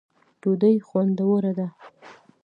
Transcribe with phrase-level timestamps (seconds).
[0.41, 1.67] ډوډۍ خوندوره ده